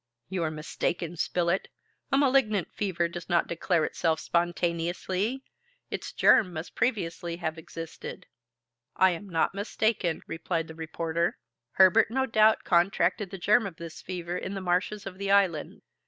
[0.29, 1.67] "You are mistaken, Spilett.
[2.11, 5.43] A malignant fever does not declare itself spontaneously;
[5.91, 8.25] its germ must previously have existed."
[8.95, 11.37] "I am not mistaken," replied the reporter.
[11.73, 15.83] "Herbert no doubt contracted the germ of this fever in the marshes of the island.